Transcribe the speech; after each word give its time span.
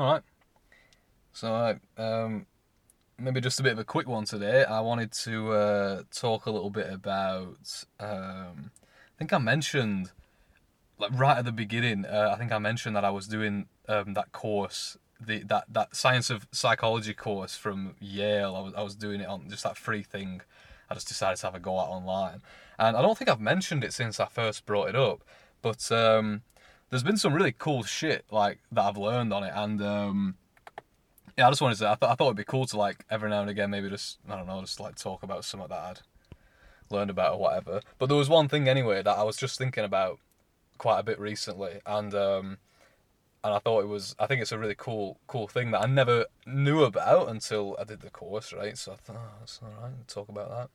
All 0.00 0.14
right. 0.14 0.22
So, 1.34 1.78
um, 1.98 2.46
maybe 3.18 3.42
just 3.42 3.60
a 3.60 3.62
bit 3.62 3.72
of 3.72 3.78
a 3.78 3.84
quick 3.84 4.08
one 4.08 4.24
today. 4.24 4.64
I 4.64 4.80
wanted 4.80 5.12
to 5.12 5.52
uh, 5.52 6.02
talk 6.10 6.46
a 6.46 6.50
little 6.50 6.70
bit 6.70 6.90
about. 6.90 7.84
Um, 8.00 8.70
I 8.94 9.18
think 9.18 9.34
I 9.34 9.36
mentioned, 9.36 10.12
like 10.96 11.10
right 11.12 11.36
at 11.36 11.44
the 11.44 11.52
beginning, 11.52 12.06
uh, 12.06 12.30
I 12.34 12.38
think 12.38 12.50
I 12.50 12.56
mentioned 12.56 12.96
that 12.96 13.04
I 13.04 13.10
was 13.10 13.28
doing 13.28 13.66
um, 13.90 14.14
that 14.14 14.32
course, 14.32 14.96
the 15.20 15.40
that 15.40 15.64
that 15.68 15.94
science 15.94 16.30
of 16.30 16.48
psychology 16.50 17.12
course 17.12 17.54
from 17.54 17.94
Yale. 18.00 18.56
I 18.56 18.60
was 18.60 18.74
I 18.78 18.82
was 18.82 18.94
doing 18.94 19.20
it 19.20 19.28
on 19.28 19.50
just 19.50 19.64
that 19.64 19.76
free 19.76 20.02
thing. 20.02 20.40
I 20.88 20.94
just 20.94 21.08
decided 21.08 21.36
to 21.40 21.46
have 21.46 21.54
a 21.54 21.60
go 21.60 21.78
at 21.78 21.88
online, 21.88 22.40
and 22.78 22.96
I 22.96 23.02
don't 23.02 23.18
think 23.18 23.28
I've 23.28 23.38
mentioned 23.38 23.84
it 23.84 23.92
since 23.92 24.18
I 24.18 24.28
first 24.28 24.64
brought 24.64 24.88
it 24.88 24.96
up, 24.96 25.22
but. 25.60 25.92
Um, 25.92 26.40
there's 26.90 27.02
been 27.02 27.16
some 27.16 27.32
really 27.32 27.54
cool 27.56 27.82
shit 27.82 28.24
like 28.30 28.58
that 28.72 28.82
I've 28.82 28.96
learned 28.96 29.32
on 29.32 29.44
it, 29.44 29.52
and 29.54 29.80
um, 29.82 30.34
yeah, 31.38 31.46
I 31.46 31.50
just 31.50 31.62
wanted 31.62 31.78
to. 31.78 31.86
I, 31.86 31.94
th- 31.94 32.10
I 32.10 32.14
thought 32.14 32.26
it'd 32.26 32.36
be 32.36 32.44
cool 32.44 32.66
to 32.66 32.76
like 32.76 33.04
every 33.10 33.30
now 33.30 33.40
and 33.40 33.50
again 33.50 33.70
maybe 33.70 33.88
just 33.88 34.18
I 34.28 34.36
don't 34.36 34.46
know 34.46 34.60
just 34.60 34.80
like 34.80 34.96
talk 34.96 35.22
about 35.22 35.44
something 35.44 35.68
that 35.68 35.78
I'd 35.78 36.00
learned 36.90 37.10
about 37.10 37.34
or 37.34 37.40
whatever. 37.40 37.80
But 37.98 38.06
there 38.06 38.18
was 38.18 38.28
one 38.28 38.48
thing 38.48 38.68
anyway 38.68 39.02
that 39.02 39.16
I 39.16 39.22
was 39.22 39.36
just 39.36 39.56
thinking 39.56 39.84
about 39.84 40.18
quite 40.78 40.98
a 40.98 41.04
bit 41.04 41.20
recently, 41.20 41.80
and 41.86 42.12
um, 42.14 42.58
and 43.44 43.54
I 43.54 43.58
thought 43.60 43.82
it 43.82 43.88
was. 43.88 44.16
I 44.18 44.26
think 44.26 44.42
it's 44.42 44.52
a 44.52 44.58
really 44.58 44.74
cool 44.76 45.18
cool 45.28 45.46
thing 45.46 45.70
that 45.70 45.82
I 45.82 45.86
never 45.86 46.26
knew 46.44 46.82
about 46.82 47.28
until 47.28 47.76
I 47.80 47.84
did 47.84 48.00
the 48.00 48.10
course, 48.10 48.52
right? 48.52 48.76
So 48.76 48.92
I 48.92 48.96
thought, 48.96 49.16
oh, 49.16 49.34
that's 49.38 49.60
all 49.62 49.72
right. 49.80 50.08
Talk 50.08 50.28
about 50.28 50.50
that. 50.50 50.70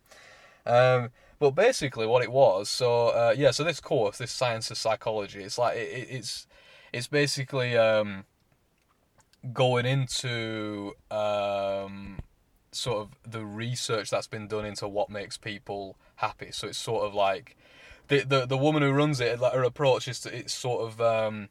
Um, 0.65 1.09
but 1.39 1.51
basically, 1.51 2.07
what 2.07 2.23
it 2.23 2.31
was, 2.31 2.69
so 2.69 3.09
uh, 3.09 3.35
yeah, 3.37 3.51
so 3.51 3.63
this 3.63 3.79
course, 3.79 4.17
this 4.17 4.31
science 4.31 4.71
of 4.71 4.77
psychology, 4.77 5.43
it's 5.43 5.57
like 5.57 5.77
it, 5.77 6.07
it's 6.09 6.47
it's 6.93 7.07
basically 7.07 7.77
um, 7.77 8.23
going 9.53 9.85
into 9.85 10.93
um, 11.11 12.19
sort 12.71 12.97
of 12.99 13.31
the 13.31 13.45
research 13.45 14.09
that's 14.09 14.27
been 14.27 14.47
done 14.47 14.65
into 14.65 14.87
what 14.87 15.09
makes 15.09 15.37
people 15.37 15.97
happy. 16.15 16.49
So 16.51 16.67
it's 16.67 16.77
sort 16.77 17.05
of 17.05 17.13
like 17.13 17.57
the 18.07 18.21
the, 18.21 18.45
the 18.45 18.57
woman 18.57 18.81
who 18.81 18.91
runs 18.91 19.19
it, 19.19 19.39
like 19.39 19.53
her 19.53 19.63
approach 19.63 20.07
is 20.07 20.21
to, 20.21 20.35
it's 20.35 20.53
sort 20.53 20.87
of 20.87 21.01
um, 21.01 21.49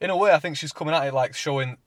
in 0.00 0.08
a 0.10 0.16
way, 0.16 0.32
I 0.32 0.38
think 0.38 0.56
she's 0.56 0.72
coming 0.72 0.94
at 0.94 1.06
it 1.06 1.14
like 1.14 1.34
showing 1.34 1.78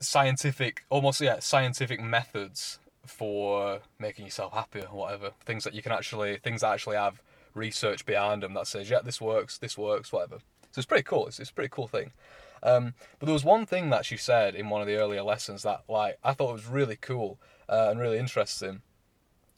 scientific, 0.00 0.84
almost 0.90 1.20
yeah, 1.20 1.38
scientific 1.38 2.00
methods 2.00 2.78
for 3.08 3.80
making 3.98 4.24
yourself 4.24 4.52
happy 4.52 4.80
or 4.80 4.96
whatever. 4.96 5.32
Things 5.44 5.64
that 5.64 5.74
you 5.74 5.82
can 5.82 5.92
actually, 5.92 6.36
things 6.38 6.60
that 6.60 6.72
actually 6.72 6.96
have 6.96 7.20
research 7.54 8.06
behind 8.06 8.42
them 8.42 8.54
that 8.54 8.66
says, 8.66 8.88
yeah, 8.88 9.00
this 9.02 9.20
works, 9.20 9.58
this 9.58 9.76
works, 9.76 10.12
whatever. 10.12 10.38
So 10.70 10.78
it's 10.78 10.86
pretty 10.86 11.04
cool. 11.04 11.26
It's, 11.26 11.40
it's 11.40 11.50
a 11.50 11.54
pretty 11.54 11.70
cool 11.70 11.88
thing. 11.88 12.12
Um, 12.62 12.94
but 13.18 13.26
there 13.26 13.32
was 13.32 13.44
one 13.44 13.66
thing 13.66 13.90
that 13.90 14.04
she 14.04 14.16
said 14.16 14.54
in 14.54 14.68
one 14.68 14.80
of 14.80 14.86
the 14.86 14.96
earlier 14.96 15.22
lessons 15.22 15.62
that, 15.62 15.82
like, 15.88 16.18
I 16.24 16.32
thought 16.32 16.52
was 16.52 16.66
really 16.66 16.96
cool 16.96 17.38
uh, 17.68 17.88
and 17.90 18.00
really 18.00 18.18
interesting. 18.18 18.82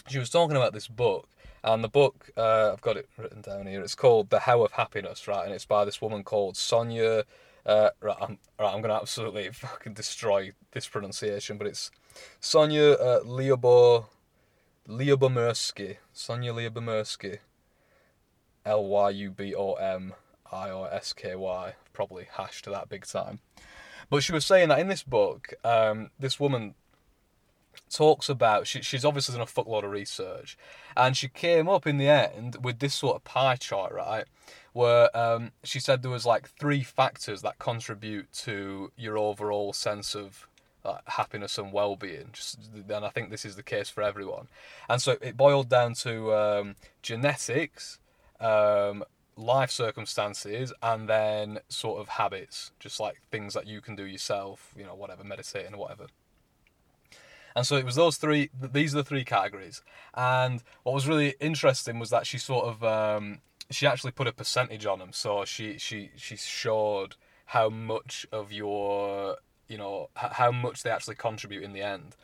She 0.09 0.19
was 0.19 0.31
talking 0.31 0.56
about 0.56 0.73
this 0.73 0.89
book, 0.89 1.28
and 1.62 1.84
the 1.84 1.89
book 1.89 2.31
uh, 2.37 2.73
I've 2.73 2.81
got 2.81 2.97
it 2.97 3.09
written 3.17 3.43
down 3.43 3.67
here. 3.67 3.83
It's 3.83 3.95
called 3.95 4.31
The 4.31 4.41
How 4.41 4.62
of 4.62 4.73
Happiness, 4.73 5.28
right? 5.28 5.45
And 5.45 5.55
it's 5.55 5.67
by 5.67 5.84
this 5.84 6.01
woman 6.01 6.25
called 6.25 6.55
Sonja. 6.55 7.25
Uh, 7.67 7.91
right, 8.01 8.17
I'm, 8.21 8.39
right, 8.59 8.75
I'm 8.75 8.81
gonna 8.81 8.95
absolutely 8.95 9.51
fucking 9.53 9.95
destroy 9.95 10.53
this 10.73 10.89
pronunciation, 10.89 11.59
but 11.59 11.67
it's 11.67 11.91
Sonja 12.41 13.00
uh, 13.00 13.20
Lyubo, 13.25 14.06
Lyubomirsky. 14.89 15.97
Sonja 16.14 16.53
Lyubomirsky. 16.53 17.39
L 18.64 18.84
Y 18.86 19.11
U 19.11 19.30
B 19.30 19.55
O 19.55 19.75
M 19.75 20.14
I 20.53 20.70
or 20.70 20.92
S 20.92 21.12
K 21.12 21.34
Y. 21.34 21.75
Probably 21.92 22.27
hashed 22.33 22.64
to 22.64 22.70
that 22.70 22.88
big 22.88 23.06
time. 23.06 23.41
But 24.08 24.22
she 24.22 24.33
was 24.33 24.44
saying 24.44 24.69
that 24.69 24.81
in 24.81 24.88
this 24.88 25.03
book, 25.03 25.55
um, 25.64 26.11
this 26.19 26.41
woman 26.41 26.75
talks 27.88 28.28
about 28.28 28.66
she, 28.66 28.83
she's 28.83 29.05
obviously 29.05 29.33
done 29.33 29.42
a 29.42 29.47
fuckload 29.47 29.84
of 29.84 29.91
research 29.91 30.56
and 30.97 31.16
she 31.16 31.28
came 31.28 31.69
up 31.69 31.87
in 31.87 31.99
the 31.99 32.09
end 32.09 32.56
with 32.62 32.78
this 32.78 32.94
sort 32.94 33.16
of 33.16 33.25
pie 33.25 33.56
chart 33.56 33.93
right 33.93 34.25
where 34.72 35.15
um, 35.16 35.50
she 35.65 35.81
said 35.81 36.03
there 36.03 36.10
was 36.10 36.26
like 36.26 36.49
three 36.49 36.82
factors 36.82 37.43
that 37.43 37.59
contribute 37.59 38.31
to 38.32 38.93
your 38.97 39.19
overall 39.19 39.72
sense 39.72 40.15
of 40.15 40.47
like, 40.85 41.01
happiness 41.07 41.59
and 41.59 41.73
well-being. 41.73 42.31
Just, 42.33 42.59
and 42.75 43.05
I 43.05 43.09
think 43.11 43.31
this 43.31 43.45
is 43.45 43.57
the 43.57 43.63
case 43.63 43.89
for 43.89 44.03
everyone. 44.03 44.49
And 44.89 45.01
so 45.01 45.17
it 45.21 45.37
boiled 45.37 45.69
down 45.69 45.95
to 45.95 46.35
um, 46.35 46.77
genetics, 47.03 47.99
um, 48.41 49.05
life 49.37 49.71
circumstances, 49.71 50.73
and 50.83 51.09
then 51.09 51.59
sort 51.69 52.01
of 52.01 52.09
habits, 52.09 52.73
just 52.79 53.01
like 53.01 53.21
things 53.31 53.55
that 53.55 53.67
you 53.67 53.81
can 53.81 53.95
do 53.97 54.05
yourself. 54.05 54.75
You 54.77 54.85
know, 54.85 54.95
whatever, 54.95 55.25
meditating 55.25 55.75
or 55.75 55.79
whatever. 55.79 56.07
And 57.57 57.67
so 57.67 57.77
it 57.77 57.85
was 57.85 57.97
those 57.97 58.17
three. 58.17 58.51
These 58.61 58.95
are 58.95 58.99
the 58.99 59.05
three 59.05 59.25
categories. 59.25 59.83
And 60.15 60.62
what 60.83 60.95
was 60.95 61.09
really 61.09 61.35
interesting 61.41 61.99
was 61.99 62.11
that 62.11 62.27
she 62.27 62.39
sort 62.39 62.65
of 62.67 62.85
um, 62.85 63.41
she 63.71 63.87
actually 63.87 64.12
put 64.12 64.27
a 64.27 64.33
percentage 64.33 64.87
on 64.87 64.99
them. 64.99 65.12
So 65.12 65.45
she 65.45 65.79
she 65.79 66.11
she 66.17 66.37
showed 66.37 67.17
how 67.47 67.69
much 67.69 68.27
of 68.31 68.53
your 68.53 69.37
you 69.70 69.78
know 69.78 70.10
how 70.14 70.50
much 70.50 70.82
they 70.82 70.91
actually 70.91 71.14
contribute 71.14 71.62
in 71.62 71.72
the 71.72 71.81
end. 71.81 72.16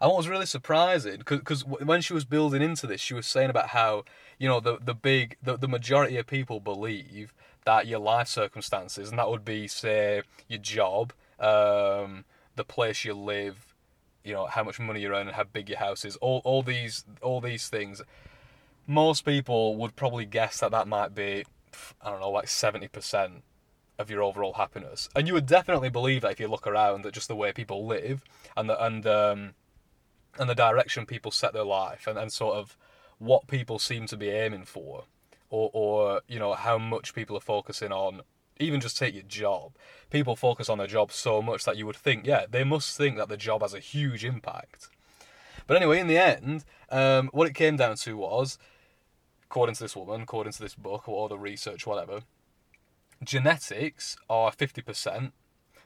And 0.00 0.08
what 0.08 0.16
was 0.16 0.28
really 0.28 0.46
surprising, 0.46 1.18
because 1.18 1.64
when 1.64 2.00
she 2.00 2.14
was 2.14 2.24
building 2.24 2.62
into 2.62 2.86
this, 2.86 3.00
she 3.00 3.14
was 3.14 3.26
saying 3.26 3.50
about 3.50 3.68
how 3.68 4.04
you 4.38 4.48
know 4.48 4.58
the 4.58 4.78
the 4.80 4.94
big 4.94 5.36
the, 5.42 5.56
the 5.56 5.68
majority 5.68 6.16
of 6.16 6.26
people 6.26 6.60
believe 6.60 7.34
that 7.64 7.86
your 7.86 7.98
life 7.98 8.28
circumstances, 8.28 9.10
and 9.10 9.18
that 9.18 9.28
would 9.28 9.44
be 9.44 9.68
say 9.68 10.22
your 10.48 10.60
job, 10.60 11.12
um, 11.38 12.24
the 12.56 12.64
place 12.64 13.04
you 13.04 13.12
live, 13.12 13.74
you 14.24 14.32
know 14.32 14.46
how 14.46 14.62
much 14.64 14.80
money 14.80 15.02
you 15.02 15.14
earn, 15.14 15.26
and 15.26 15.36
how 15.36 15.44
big 15.44 15.68
your 15.68 15.78
house 15.78 16.04
is, 16.04 16.16
all 16.16 16.40
all 16.44 16.62
these 16.62 17.04
all 17.20 17.40
these 17.40 17.68
things. 17.68 18.00
Most 18.86 19.26
people 19.26 19.76
would 19.76 19.96
probably 19.96 20.24
guess 20.24 20.60
that 20.60 20.70
that 20.70 20.88
might 20.88 21.14
be, 21.14 21.44
I 22.00 22.10
don't 22.10 22.20
know, 22.20 22.30
like 22.30 22.48
seventy 22.48 22.88
percent 22.88 23.42
of 23.98 24.10
your 24.10 24.22
overall 24.22 24.54
happiness. 24.54 25.08
And 25.14 25.26
you 25.26 25.34
would 25.34 25.46
definitely 25.46 25.90
believe 25.90 26.22
that 26.22 26.32
if 26.32 26.40
you 26.40 26.48
look 26.48 26.66
around 26.66 27.04
at 27.04 27.12
just 27.12 27.28
the 27.28 27.36
way 27.36 27.52
people 27.52 27.86
live 27.86 28.22
and 28.56 28.68
the 28.68 28.84
and 28.84 29.06
um, 29.06 29.54
and 30.38 30.48
the 30.48 30.54
direction 30.54 31.06
people 31.06 31.30
set 31.30 31.52
their 31.52 31.64
life 31.64 32.06
and, 32.06 32.18
and 32.18 32.32
sort 32.32 32.56
of 32.56 32.76
what 33.18 33.48
people 33.48 33.78
seem 33.78 34.06
to 34.06 34.16
be 34.16 34.28
aiming 34.28 34.64
for 34.64 35.04
or 35.50 35.70
or 35.72 36.22
you 36.28 36.38
know 36.38 36.54
how 36.54 36.78
much 36.78 37.14
people 37.14 37.36
are 37.36 37.40
focusing 37.40 37.92
on 37.92 38.22
even 38.60 38.80
just 38.80 38.96
take 38.96 39.14
your 39.14 39.24
job 39.24 39.72
people 40.10 40.36
focus 40.36 40.68
on 40.68 40.78
their 40.78 40.86
job 40.86 41.10
so 41.10 41.42
much 41.42 41.64
that 41.64 41.76
you 41.76 41.86
would 41.86 41.96
think 41.96 42.26
yeah 42.26 42.46
they 42.48 42.64
must 42.64 42.96
think 42.96 43.16
that 43.16 43.28
the 43.28 43.36
job 43.36 43.62
has 43.62 43.74
a 43.74 43.80
huge 43.80 44.24
impact 44.24 44.88
but 45.66 45.76
anyway 45.76 45.98
in 45.98 46.06
the 46.06 46.18
end 46.18 46.64
um, 46.90 47.28
what 47.32 47.48
it 47.48 47.54
came 47.54 47.76
down 47.76 47.96
to 47.96 48.16
was 48.16 48.58
according 49.44 49.74
to 49.74 49.82
this 49.82 49.96
woman 49.96 50.22
according 50.22 50.52
to 50.52 50.60
this 50.60 50.74
book 50.74 51.08
or 51.08 51.28
the 51.28 51.38
research 51.38 51.86
whatever 51.86 52.20
genetics 53.22 54.16
are 54.28 54.50
50%. 54.50 55.32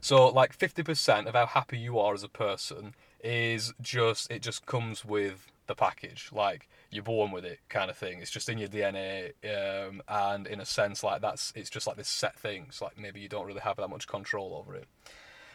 So 0.00 0.28
like 0.28 0.56
50% 0.56 1.26
of 1.26 1.34
how 1.34 1.46
happy 1.46 1.78
you 1.78 1.98
are 1.98 2.12
as 2.14 2.22
a 2.22 2.28
person 2.28 2.94
is 3.22 3.72
just 3.80 4.30
it 4.32 4.42
just 4.42 4.66
comes 4.66 5.04
with 5.04 5.46
the 5.68 5.74
package. 5.74 6.30
Like 6.32 6.68
you're 6.90 7.04
born 7.04 7.30
with 7.30 7.44
it 7.44 7.60
kind 7.68 7.88
of 7.90 7.96
thing. 7.96 8.20
It's 8.20 8.30
just 8.30 8.48
in 8.48 8.58
your 8.58 8.68
DNA 8.68 9.32
um, 9.44 10.02
and 10.08 10.46
in 10.46 10.60
a 10.60 10.66
sense 10.66 11.04
like 11.04 11.22
that's 11.22 11.52
it's 11.54 11.70
just 11.70 11.86
like 11.86 11.96
this 11.96 12.08
set 12.08 12.38
thing. 12.38 12.66
So 12.70 12.86
like 12.86 12.98
maybe 12.98 13.20
you 13.20 13.28
don't 13.28 13.46
really 13.46 13.60
have 13.60 13.76
that 13.76 13.88
much 13.88 14.08
control 14.08 14.54
over 14.54 14.74
it. 14.74 14.86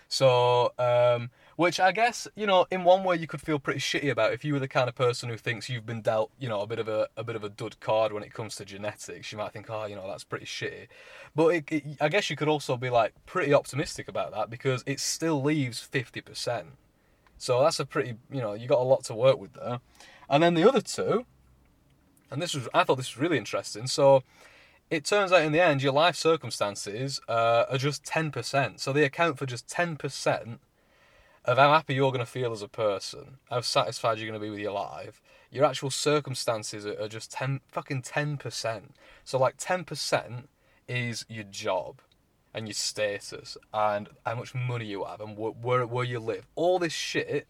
So, 0.09 0.73
um, 0.79 1.29
which 1.57 1.79
I 1.79 1.91
guess 1.91 2.27
you 2.35 2.45
know, 2.45 2.65
in 2.71 2.83
one 2.83 3.03
way, 3.03 3.17
you 3.17 3.27
could 3.27 3.41
feel 3.41 3.59
pretty 3.59 3.79
shitty 3.79 4.09
about 4.09 4.31
if 4.31 4.45
you 4.45 4.53
were 4.53 4.59
the 4.59 4.67
kind 4.67 4.87
of 4.87 4.95
person 4.95 5.27
who 5.29 5.37
thinks 5.37 5.69
you've 5.69 5.85
been 5.85 6.01
dealt, 6.01 6.31
you 6.39 6.47
know, 6.47 6.61
a 6.61 6.67
bit 6.67 6.79
of 6.79 6.87
a 6.87 7.09
a 7.17 7.23
bit 7.23 7.35
of 7.35 7.43
a 7.43 7.49
dud 7.49 7.79
card 7.79 8.13
when 8.13 8.23
it 8.23 8.33
comes 8.33 8.55
to 8.55 8.65
genetics. 8.65 9.31
You 9.31 9.37
might 9.37 9.51
think, 9.51 9.69
oh, 9.69 9.85
you 9.85 9.95
know, 9.95 10.07
that's 10.07 10.23
pretty 10.23 10.45
shitty. 10.45 10.87
But 11.35 11.47
it, 11.47 11.71
it, 11.71 11.83
I 11.99 12.09
guess 12.09 12.29
you 12.29 12.35
could 12.35 12.47
also 12.47 12.77
be 12.77 12.89
like 12.89 13.13
pretty 13.25 13.53
optimistic 13.53 14.07
about 14.07 14.31
that 14.33 14.49
because 14.49 14.83
it 14.85 14.99
still 14.99 15.41
leaves 15.41 15.79
fifty 15.79 16.21
percent. 16.21 16.67
So 17.37 17.61
that's 17.61 17.79
a 17.79 17.85
pretty, 17.85 18.15
you 18.31 18.41
know, 18.41 18.53
you 18.53 18.67
got 18.67 18.79
a 18.79 18.83
lot 18.83 19.03
to 19.05 19.13
work 19.13 19.37
with 19.37 19.53
there. 19.53 19.79
And 20.29 20.41
then 20.41 20.55
the 20.55 20.67
other 20.67 20.81
two, 20.81 21.25
and 22.31 22.41
this 22.41 22.55
was, 22.55 22.67
I 22.73 22.83
thought 22.83 22.95
this 22.95 23.15
was 23.15 23.21
really 23.21 23.37
interesting. 23.37 23.87
So 23.87 24.23
it 24.89 25.03
turns 25.03 25.31
out 25.31 25.41
in 25.41 25.51
the 25.51 25.61
end, 25.61 25.83
your 25.83 25.93
life 25.93 26.15
circumstances 26.15 27.19
uh, 27.27 27.65
are 27.69 27.77
just 27.77 28.03
10%. 28.03 28.79
So 28.79 28.93
they 28.93 29.03
account 29.03 29.37
for 29.37 29.45
just 29.45 29.67
10% 29.67 30.59
of 31.45 31.57
how 31.57 31.71
happy 31.71 31.95
you're 31.95 32.11
going 32.11 32.25
to 32.25 32.31
feel 32.31 32.51
as 32.51 32.61
a 32.61 32.67
person, 32.67 33.37
how 33.49 33.61
satisfied 33.61 34.17
you're 34.17 34.29
going 34.29 34.39
to 34.39 34.45
be 34.45 34.49
with 34.49 34.59
your 34.59 34.73
life. 34.73 35.21
Your 35.51 35.65
actual 35.65 35.89
circumstances 35.89 36.85
are, 36.85 37.07
just 37.07 37.31
10, 37.31 37.61
fucking 37.69 38.01
10%. 38.01 38.89
So, 39.23 39.37
like, 39.37 39.57
10% 39.57 40.43
is 40.87 41.25
your 41.29 41.45
job 41.45 42.01
and 42.53 42.67
your 42.67 42.73
status 42.73 43.57
and 43.73 44.09
how 44.25 44.35
much 44.35 44.53
money 44.55 44.85
you 44.85 45.05
have 45.05 45.21
and 45.21 45.37
wh- 45.37 45.63
where, 45.63 45.85
where 45.85 46.05
you 46.05 46.19
live. 46.19 46.47
All 46.55 46.79
this 46.79 46.93
shit 46.93 47.47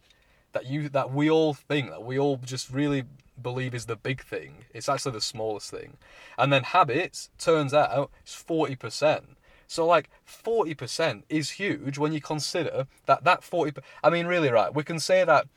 that 0.53 0.65
you 0.65 0.89
that 0.89 1.11
we 1.13 1.29
all 1.29 1.53
think 1.53 1.89
that 1.89 2.03
we 2.03 2.17
all 2.17 2.37
just 2.37 2.71
really 2.71 3.03
believe 3.41 3.73
is 3.73 3.85
the 3.85 3.95
big 3.95 4.23
thing. 4.23 4.65
It's 4.73 4.89
actually 4.89 5.13
the 5.13 5.21
smallest 5.21 5.71
thing. 5.71 5.97
And 6.37 6.51
then 6.51 6.63
habits 6.63 7.29
turns 7.37 7.73
out 7.73 8.11
it's 8.21 8.35
forty 8.35 8.75
percent. 8.75 9.37
So 9.67 9.85
like 9.85 10.09
40% 10.25 11.23
is 11.29 11.51
huge 11.51 11.97
when 11.97 12.13
you 12.13 12.21
consider 12.21 12.87
that 13.05 13.25
that 13.25 13.41
40%. 13.41 13.79
I 14.03 14.09
mean 14.09 14.25
really 14.25 14.49
right, 14.49 14.73
we 14.73 14.83
can 14.83 14.99
say 14.99 15.25
that 15.25 15.47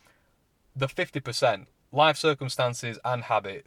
the 0.75 0.89
50% 0.89 1.67
life 1.93 2.17
circumstances 2.17 2.99
and 3.05 3.25
habit 3.25 3.67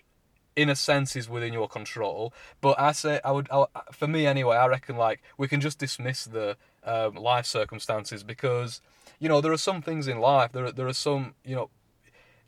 in 0.56 0.70
a 0.70 0.76
sense 0.76 1.16
is 1.16 1.28
within 1.28 1.52
your 1.52 1.68
control, 1.68 2.34
but 2.62 2.80
I 2.80 2.92
say 2.92 3.20
I 3.26 3.32
would 3.32 3.48
I, 3.52 3.66
for 3.92 4.08
me 4.08 4.28
anyway, 4.28 4.56
I 4.58 4.68
reckon 4.68 4.98
like 4.98 5.22
we 5.38 5.48
can 5.48 5.62
just 5.62 5.80
dismiss 5.80 6.26
the 6.26 6.58
um, 6.84 7.16
life 7.16 7.46
circumstances 7.46 8.24
because 8.24 8.82
you 9.20 9.28
know 9.28 9.42
there 9.42 9.52
are 9.52 9.58
some 9.58 9.82
things 9.82 10.08
in 10.08 10.20
life 10.20 10.52
there 10.52 10.66
are, 10.66 10.72
there 10.72 10.88
are 10.88 10.94
some 10.94 11.34
you 11.44 11.56
know 11.56 11.70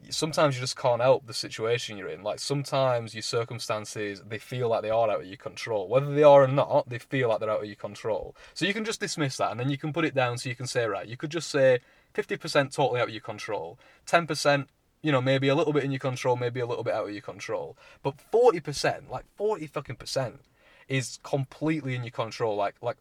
sometimes 0.10 0.56
you 0.56 0.62
just 0.62 0.78
can't 0.78 1.02
help 1.02 1.28
the 1.28 1.34
situation 1.34 1.98
you're 1.98 2.10
in. 2.10 2.24
Like 2.24 2.40
sometimes 2.40 3.13
your 3.13 3.22
circumstances 3.22 4.22
they 4.28 4.38
feel 4.38 4.69
like 4.69 4.81
they 4.81 4.90
are 4.90 5.10
out 5.10 5.22
of 5.22 5.28
your 5.28 5.38
control. 5.38 5.88
Whether 5.88 6.13
they 6.13 6.24
are 6.24 6.44
or 6.44 6.48
not, 6.48 6.90
they 6.90 7.00
feel 7.00 7.30
like 7.30 7.40
they're 7.40 7.50
out 7.50 7.62
of 7.62 7.66
your 7.66 7.75
control. 7.75 8.36
So 8.54 8.66
you 8.66 8.74
can 8.74 8.86
just 8.86 9.00
dismiss 9.00 9.38
that 9.38 9.52
and 9.52 9.60
then 9.60 9.69
you 9.69 9.78
can 9.78 9.94
put 9.94 10.06
it 10.06 10.16
down 10.16 10.38
so 10.38 10.50
you 10.50 10.56
can 10.56 10.68
say, 10.68 10.86
right, 10.86 11.07
you 11.07 11.18
could 11.18 11.31
just 11.31 11.50
say 11.50 11.80
50% 12.13 12.74
totally 12.74 13.02
out 13.02 13.07
of 13.07 13.13
your 13.13 13.22
control, 13.22 13.78
10% 14.07 14.68
you 15.02 15.12
know, 15.12 15.22
maybe 15.22 15.50
a 15.50 15.54
little 15.54 15.72
bit 15.72 15.84
in 15.84 15.92
your 15.92 16.00
control, 16.00 16.36
maybe 16.36 16.60
a 16.60 16.66
little 16.66 16.84
bit 16.84 16.96
out 16.96 17.06
of 17.06 17.12
your 17.12 17.22
control. 17.22 17.78
But 18.02 18.16
40%, 18.34 19.07
like 19.07 19.25
40 19.36 19.68
fucking 19.68 19.98
percent 19.98 20.40
is 20.88 21.19
completely 21.22 21.94
in 21.94 22.04
your 22.04 22.12
control. 22.12 22.56
Like 22.56 22.75
like 22.81 22.98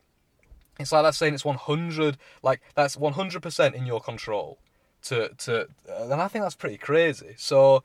it's 0.79 0.93
like 0.93 1.05
that's 1.05 1.17
saying 1.17 1.35
it's 1.35 1.45
100 1.45 2.19
like 2.43 2.61
that's 2.75 2.97
100% 2.97 3.75
in 3.75 3.87
your 3.87 4.01
control 4.01 4.59
to 5.05 5.29
to 5.39 5.69
and 5.89 6.15
I 6.15 6.29
think 6.29 6.45
that's 6.45 6.55
pretty 6.55 6.79
crazy. 6.79 7.35
So 7.37 7.83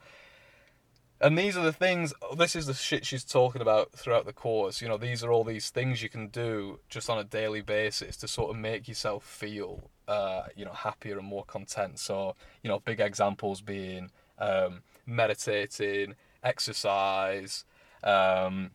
and 1.20 1.36
these 1.36 1.56
are 1.56 1.62
the 1.62 1.72
things 1.72 2.14
this 2.36 2.56
is 2.56 2.66
the 2.66 2.74
shit 2.74 3.04
she's 3.04 3.24
talking 3.24 3.60
about 3.60 3.92
throughout 3.92 4.24
the 4.26 4.32
course. 4.32 4.80
You 4.80 4.88
know, 4.88 4.96
these 4.96 5.22
are 5.22 5.30
all 5.30 5.44
these 5.44 5.70
things 5.70 6.02
you 6.02 6.08
can 6.08 6.28
do 6.28 6.80
just 6.88 7.10
on 7.10 7.18
a 7.18 7.24
daily 7.24 7.60
basis 7.60 8.16
to 8.18 8.28
sort 8.28 8.50
of 8.50 8.56
make 8.56 8.88
yourself 8.88 9.24
feel 9.24 9.90
uh, 10.10 10.48
you 10.56 10.64
know, 10.64 10.72
happier 10.72 11.18
and 11.18 11.26
more 11.26 11.44
content. 11.44 12.00
So, 12.00 12.34
you 12.64 12.68
know, 12.68 12.80
big 12.80 12.98
examples 12.98 13.60
being 13.60 14.10
um, 14.40 14.82
meditating, 15.06 16.16
exercise, 16.42 17.64
um, 18.02 18.72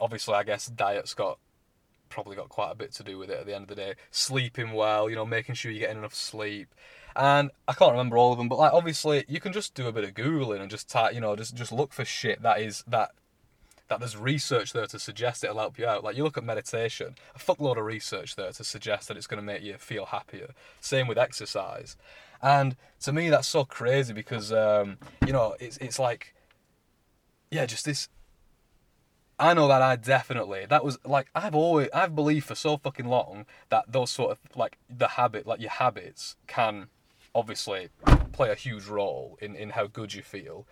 obviously 0.00 0.34
I 0.34 0.42
guess 0.44 0.66
diet's 0.66 1.12
got 1.12 1.38
probably 2.08 2.34
got 2.34 2.48
quite 2.48 2.72
a 2.72 2.74
bit 2.74 2.92
to 2.94 3.04
do 3.04 3.18
with 3.18 3.30
it 3.30 3.40
at 3.40 3.46
the 3.46 3.54
end 3.54 3.64
of 3.64 3.68
the 3.68 3.74
day. 3.74 3.94
Sleeping 4.10 4.72
well, 4.72 5.10
you 5.10 5.16
know, 5.16 5.26
making 5.26 5.54
sure 5.54 5.70
you're 5.70 5.80
getting 5.80 5.98
enough 5.98 6.14
sleep 6.14 6.74
and 7.20 7.50
I 7.68 7.74
can't 7.74 7.92
remember 7.92 8.16
all 8.16 8.32
of 8.32 8.38
them, 8.38 8.48
but 8.48 8.58
like 8.58 8.72
obviously 8.72 9.26
you 9.28 9.40
can 9.40 9.52
just 9.52 9.74
do 9.74 9.86
a 9.86 9.92
bit 9.92 10.04
of 10.04 10.14
googling 10.14 10.62
and 10.62 10.70
just 10.70 10.88
type, 10.88 11.12
you 11.12 11.20
know, 11.20 11.36
just 11.36 11.54
just 11.54 11.70
look 11.70 11.92
for 11.92 12.02
shit 12.02 12.42
that 12.42 12.60
is 12.62 12.82
that 12.86 13.10
that 13.88 14.00
there's 14.00 14.16
research 14.16 14.72
there 14.72 14.86
to 14.86 14.98
suggest 14.98 15.44
it'll 15.44 15.58
help 15.58 15.78
you 15.78 15.86
out. 15.86 16.02
Like 16.02 16.16
you 16.16 16.24
look 16.24 16.38
at 16.38 16.44
meditation, 16.44 17.16
a 17.34 17.38
fuckload 17.38 17.76
of 17.76 17.84
research 17.84 18.36
there 18.36 18.52
to 18.52 18.64
suggest 18.64 19.08
that 19.08 19.18
it's 19.18 19.26
going 19.26 19.36
to 19.36 19.44
make 19.44 19.62
you 19.62 19.74
feel 19.74 20.06
happier. 20.06 20.54
Same 20.80 21.06
with 21.06 21.18
exercise, 21.18 21.94
and 22.40 22.74
to 23.00 23.12
me 23.12 23.28
that's 23.28 23.48
so 23.48 23.66
crazy 23.66 24.14
because 24.14 24.50
um, 24.50 24.96
you 25.26 25.34
know 25.34 25.56
it's 25.60 25.76
it's 25.76 25.98
like 25.98 26.34
yeah, 27.50 27.66
just 27.66 27.84
this. 27.84 28.08
I 29.38 29.52
know 29.52 29.68
that 29.68 29.82
I 29.82 29.96
definitely 29.96 30.64
that 30.70 30.82
was 30.82 30.98
like 31.04 31.28
I've 31.34 31.54
always 31.54 31.90
I've 31.92 32.14
believed 32.14 32.46
for 32.46 32.54
so 32.54 32.78
fucking 32.78 33.06
long 33.06 33.44
that 33.68 33.92
those 33.92 34.10
sort 34.10 34.30
of 34.30 34.38
like 34.56 34.78
the 34.88 35.08
habit 35.08 35.46
like 35.46 35.60
your 35.60 35.70
habits 35.70 36.36
can 36.46 36.88
obviously 37.34 37.88
play 38.32 38.50
a 38.50 38.54
huge 38.54 38.86
role 38.86 39.38
in, 39.40 39.54
in 39.56 39.70
how 39.70 39.86
good 39.86 40.14
you 40.14 40.22
feel. 40.22 40.66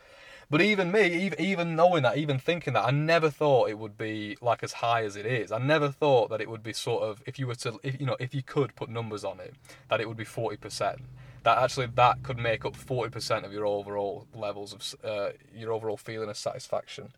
But 0.51 0.63
even 0.63 0.91
me, 0.91 1.31
even 1.39 1.77
knowing 1.77 2.05
that, 2.05 2.17
even 2.17 2.39
thinking 2.39 2.73
that, 2.73 2.87
I 2.87 2.91
never 2.91 3.29
thought 3.29 3.69
it 3.69 3.79
would 3.79 3.99
be 3.99 4.39
like 4.41 4.63
as 4.63 4.73
high 4.73 5.05
as 5.05 5.15
it 5.15 5.27
is. 5.27 5.53
I 5.53 5.59
never 5.59 5.91
thought 5.91 6.31
that 6.31 6.41
it 6.41 6.49
would 6.49 6.63
be 6.63 6.73
sort 6.73 7.03
of, 7.03 7.23
if 7.27 7.39
you 7.39 7.47
were 7.47 7.55
to, 7.57 7.79
if, 7.83 8.01
you 8.01 8.07
know, 8.07 8.17
if 8.19 8.35
you 8.35 8.43
could 8.43 8.75
put 8.75 8.89
numbers 8.89 9.25
on 9.25 9.41
it, 9.41 9.55
that 9.89 10.01
it 10.01 10.09
would 10.09 10.17
be 10.17 10.25
forty 10.25 10.57
percent. 10.57 11.01
That 11.43 11.59
actually 11.59 11.89
that 11.97 12.23
could 12.23 12.39
make 12.39 12.65
up 12.65 12.77
forty 12.77 13.11
percent 13.11 13.45
of 13.45 13.53
your 13.53 13.67
overall 13.67 14.27
levels 14.35 14.73
of 14.73 14.95
uh, 15.05 15.31
your 15.55 15.71
overall 15.71 15.99
feeling 15.99 16.31
of 16.31 16.37
satisfaction. 16.39 17.13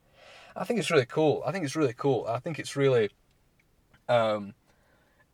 I 0.56 0.64
think 0.64 0.81
it's 0.81 0.90
really 0.90 1.06
cool. 1.06 1.44
I 1.46 1.52
think 1.52 1.64
it's 1.64 1.76
really 1.76 1.94
cool. 1.96 2.26
I 2.28 2.40
think 2.40 2.58
it's 2.58 2.75
really, 2.75 3.10
um, 4.08 4.54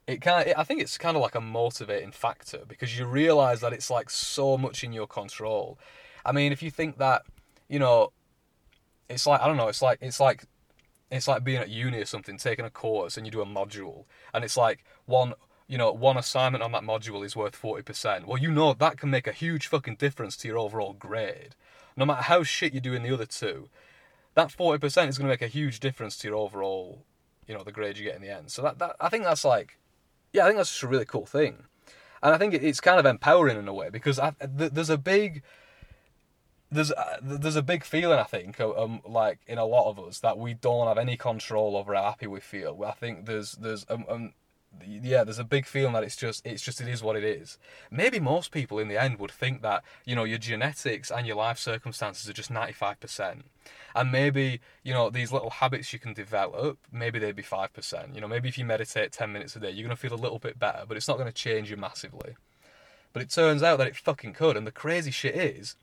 it 0.06 0.20
kind 0.20 0.48
of, 0.48 0.54
I 0.56 0.64
think 0.64 0.80
it's 0.80 0.98
kind 0.98 1.16
of 1.16 1.22
like 1.22 1.34
a 1.34 1.40
motivating 1.40 2.12
factor 2.12 2.60
because 2.68 2.98
you 2.98 3.06
realize 3.06 3.60
that 3.60 3.72
it's 3.72 3.90
like 3.90 4.08
so 4.08 4.56
much 4.56 4.84
in 4.84 4.92
your 4.92 5.06
control. 5.06 5.78
I 6.24 6.32
mean, 6.32 6.52
if 6.52 6.62
you 6.62 6.70
think 6.70 6.98
that, 6.98 7.22
you 7.68 7.78
know, 7.78 8.12
it's 9.08 9.26
like 9.26 9.40
I 9.40 9.46
don't 9.46 9.56
know, 9.56 9.68
it's 9.68 9.82
like 9.82 9.98
it's 10.00 10.20
like 10.20 10.44
it's 11.10 11.28
like 11.28 11.44
being 11.44 11.58
at 11.58 11.68
uni 11.68 12.00
or 12.00 12.04
something, 12.04 12.36
taking 12.36 12.64
a 12.64 12.70
course 12.70 13.16
and 13.16 13.26
you 13.26 13.32
do 13.32 13.40
a 13.40 13.46
module, 13.46 14.04
and 14.34 14.44
it's 14.44 14.56
like 14.56 14.84
one 15.06 15.34
you 15.68 15.78
know 15.78 15.92
one 15.92 16.16
assignment 16.16 16.62
on 16.62 16.72
that 16.72 16.82
module 16.82 17.24
is 17.24 17.36
worth 17.36 17.56
forty 17.56 17.82
percent. 17.82 18.26
Well, 18.26 18.38
you 18.38 18.50
know 18.50 18.72
that 18.74 18.98
can 18.98 19.10
make 19.10 19.26
a 19.26 19.32
huge 19.32 19.66
fucking 19.68 19.96
difference 19.96 20.36
to 20.38 20.48
your 20.48 20.58
overall 20.58 20.92
grade. 20.92 21.54
No 21.96 22.04
matter 22.04 22.22
how 22.22 22.42
shit 22.42 22.74
you 22.74 22.80
do 22.80 22.94
in 22.94 23.02
the 23.02 23.12
other 23.12 23.26
two, 23.26 23.68
that 24.34 24.50
forty 24.52 24.78
percent 24.78 25.08
is 25.08 25.18
going 25.18 25.26
to 25.26 25.32
make 25.32 25.42
a 25.42 25.48
huge 25.48 25.80
difference 25.80 26.16
to 26.18 26.28
your 26.28 26.36
overall, 26.36 27.04
you 27.46 27.54
know, 27.54 27.62
the 27.62 27.72
grade 27.72 27.98
you 27.98 28.04
get 28.04 28.16
in 28.16 28.22
the 28.22 28.34
end. 28.34 28.50
So 28.50 28.62
that, 28.62 28.78
that 28.78 28.96
I 29.00 29.08
think 29.08 29.24
that's 29.24 29.44
like 29.44 29.78
yeah, 30.32 30.44
I 30.44 30.46
think 30.46 30.58
that's 30.58 30.70
just 30.70 30.82
a 30.82 30.88
really 30.88 31.04
cool 31.04 31.26
thing, 31.26 31.64
and 32.22 32.34
I 32.34 32.38
think 32.38 32.54
it's 32.54 32.80
kind 32.80 32.98
of 32.98 33.06
empowering 33.06 33.58
in 33.58 33.68
a 33.68 33.74
way 33.74 33.90
because 33.90 34.18
I, 34.18 34.34
there's 34.40 34.90
a 34.90 34.98
big 34.98 35.42
there's 36.70 36.92
uh, 36.92 37.18
there's 37.22 37.56
a 37.56 37.62
big 37.62 37.84
feeling 37.84 38.18
I 38.18 38.24
think 38.24 38.60
um, 38.60 39.00
like 39.06 39.38
in 39.46 39.58
a 39.58 39.64
lot 39.64 39.88
of 39.88 39.98
us 39.98 40.20
that 40.20 40.38
we 40.38 40.54
don't 40.54 40.88
have 40.88 40.98
any 40.98 41.16
control 41.16 41.76
over 41.76 41.94
how 41.94 42.04
happy 42.04 42.26
we 42.26 42.40
feel. 42.40 42.82
I 42.84 42.92
think 42.92 43.26
there's 43.26 43.52
there's 43.52 43.86
um, 43.88 44.04
um 44.08 44.32
yeah, 44.84 45.24
there's 45.24 45.38
a 45.38 45.44
big 45.44 45.66
feeling 45.66 45.92
that 45.92 46.02
it's 46.02 46.16
just 46.16 46.44
it's 46.46 46.62
just 46.62 46.80
it 46.80 46.88
is 46.88 47.02
what 47.02 47.16
it 47.16 47.24
is. 47.24 47.58
Maybe 47.90 48.18
most 48.18 48.50
people 48.50 48.78
in 48.78 48.88
the 48.88 49.00
end 49.00 49.18
would 49.18 49.30
think 49.30 49.62
that 49.62 49.82
you 50.04 50.14
know 50.14 50.24
your 50.24 50.38
genetics 50.38 51.10
and 51.10 51.26
your 51.26 51.36
life 51.36 51.58
circumstances 51.58 52.28
are 52.28 52.32
just 52.32 52.50
ninety 52.50 52.72
five 52.72 53.00
percent, 53.00 53.46
and 53.94 54.10
maybe 54.10 54.60
you 54.82 54.92
know 54.92 55.10
these 55.10 55.32
little 55.32 55.50
habits 55.50 55.92
you 55.92 55.98
can 55.98 56.14
develop, 56.14 56.78
maybe 56.92 57.18
they'd 57.18 57.36
be 57.36 57.42
five 57.42 57.72
percent. 57.72 58.14
You 58.14 58.20
know, 58.20 58.28
maybe 58.28 58.48
if 58.48 58.58
you 58.58 58.64
meditate 58.64 59.12
ten 59.12 59.32
minutes 59.32 59.56
a 59.56 59.60
day, 59.60 59.70
you're 59.70 59.84
gonna 59.84 59.96
feel 59.96 60.14
a 60.14 60.16
little 60.16 60.38
bit 60.38 60.58
better, 60.58 60.84
but 60.86 60.96
it's 60.96 61.08
not 61.08 61.18
gonna 61.18 61.32
change 61.32 61.70
you 61.70 61.76
massively. 61.76 62.36
But 63.12 63.22
it 63.22 63.30
turns 63.30 63.62
out 63.62 63.78
that 63.78 63.86
it 63.86 63.96
fucking 63.96 64.34
could, 64.34 64.56
and 64.56 64.66
the 64.66 64.72
crazy 64.72 65.10
shit 65.10 65.34
is, 65.34 65.76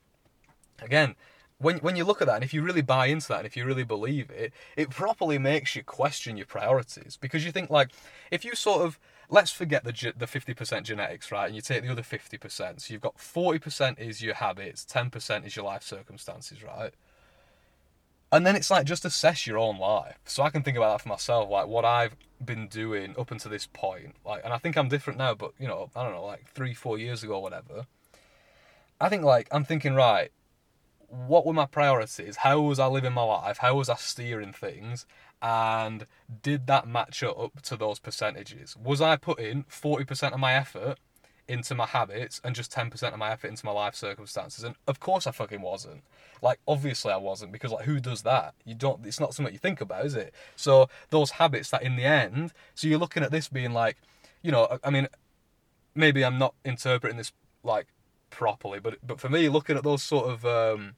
again, 0.80 1.16
when 1.64 1.78
when 1.78 1.96
you 1.96 2.04
look 2.04 2.22
at 2.22 2.28
that 2.28 2.36
and 2.36 2.44
if 2.44 2.54
you 2.54 2.62
really 2.62 2.82
buy 2.82 3.08
into 3.08 3.28
that 3.30 3.40
and 3.40 3.46
if 3.48 3.58
you 3.58 3.66
really 3.66 3.84
believe 3.84 4.30
it, 4.30 4.54
it 4.76 4.90
properly 4.90 5.38
makes 5.40 5.76
you 5.76 5.84
question 5.84 6.38
your 6.38 6.46
priorities 6.46 7.18
because 7.20 7.46
you 7.46 7.52
think 7.52 7.70
like 7.70 7.90
if 8.32 8.46
you 8.46 8.54
sort 8.56 8.82
of 8.82 9.00
let's 9.30 9.52
forget 9.52 9.84
the 9.84 10.14
the 10.16 10.26
50% 10.26 10.84
genetics, 10.84 11.32
right? 11.32 11.48
And 11.48 11.56
you 11.56 11.62
take 11.62 11.82
the 11.82 11.92
other 11.92 12.02
50%. 12.02 12.82
So 12.82 12.94
you've 12.94 13.02
got 13.02 13.18
40% 13.18 14.00
is 14.00 14.22
your 14.22 14.36
habits, 14.36 14.86
10% 14.86 15.46
is 15.46 15.56
your 15.56 15.66
life 15.66 15.84
circumstances, 15.84 16.64
right? 16.64 16.94
And 18.32 18.46
then 18.46 18.56
it's 18.56 18.70
like 18.70 18.86
just 18.86 19.06
assess 19.06 19.48
your 19.48 19.58
own 19.58 19.78
life. 19.78 20.20
So 20.26 20.44
I 20.44 20.50
can 20.50 20.64
think 20.64 20.78
about 20.78 20.92
that 20.94 21.04
for 21.04 21.10
myself, 21.10 21.50
like 21.50 21.68
what 21.68 21.86
I've 21.86 22.16
been 22.44 22.68
doing 22.68 23.16
up 23.18 23.32
until 23.32 23.52
this 23.52 23.68
point. 23.68 24.16
Like 24.26 24.42
and 24.44 24.54
I 24.54 24.58
think 24.58 24.78
I'm 24.78 24.90
different 24.90 25.18
now, 25.20 25.34
but 25.34 25.54
you 25.60 25.68
know, 25.68 25.90
I 25.96 26.04
don't 26.04 26.14
know, 26.14 26.26
like 26.26 26.48
3 26.52 26.74
4 26.74 26.98
years 26.98 27.24
ago 27.24 27.40
whatever. 27.40 27.88
I 29.00 29.10
think 29.10 29.24
like 29.24 29.48
I'm 29.52 29.66
thinking 29.66 29.96
right, 29.96 30.32
what 31.14 31.46
were 31.46 31.54
my 31.54 31.68
priorities? 31.68 32.38
How 32.38 32.60
was 32.60 32.80
I 32.80 32.88
living 32.88 33.14
my 33.14 33.24
life? 33.24 33.60
How 33.60 33.76
was 33.76 33.88
I 33.88 33.96
steering 33.96 34.52
things? 34.52 35.06
And 35.42 36.08
did 36.42 36.68
that 36.68 36.88
match 36.88 37.22
up 37.22 37.62
to 37.64 37.76
those 37.76 38.00
percentages? 38.00 38.76
Was 38.76 39.00
I 39.00 39.18
putting 39.18 39.64
40% 39.66 40.34
of 40.34 40.40
my 40.40 40.54
effort 40.54 40.98
into 41.48 41.76
my 41.76 41.86
habits 41.86 42.42
and 42.44 42.56
just 42.56 42.72
10% 42.72 43.14
of 43.14 43.20
my 43.20 43.32
effort 43.32 43.50
into 43.50 43.66
my 43.66 43.72
life 43.72 43.94
circumstances? 43.94 44.64
And 44.64 44.76
of 44.88 45.00
course 45.00 45.28
I 45.28 45.32
fucking 45.32 45.62
wasn't. 45.62 46.04
Like, 46.42 46.60
obviously 46.68 47.12
I 47.12 47.18
wasn't, 47.18 47.52
because, 47.52 47.72
like, 47.72 47.86
who 47.86 48.00
does 48.00 48.24
that? 48.24 48.56
You 48.66 48.74
don't, 48.74 49.06
it's 49.06 49.20
not 49.20 49.34
something 49.34 49.54
you 49.54 49.60
think 49.60 49.82
about, 49.82 50.06
is 50.06 50.16
it? 50.16 50.34
So, 50.56 50.90
those 51.10 51.32
habits 51.32 51.70
that 51.70 51.84
in 51.84 51.96
the 51.96 52.06
end, 52.06 52.54
so 52.74 52.88
you're 52.88 53.00
looking 53.00 53.24
at 53.24 53.32
this 53.32 53.48
being 53.48 53.74
like, 53.74 53.98
you 54.42 54.52
know, 54.52 54.80
I 54.84 54.90
mean, 54.90 55.08
maybe 55.94 56.26
I'm 56.26 56.40
not 56.40 56.56
interpreting 56.66 57.18
this, 57.18 57.32
like, 57.64 57.88
properly, 58.30 58.80
but 58.80 58.98
but 59.06 59.20
for 59.20 59.30
me, 59.30 59.48
looking 59.48 59.78
at 59.78 59.84
those 59.84 60.02
sort 60.02 60.26
of 60.26 60.46
um, 60.46 60.96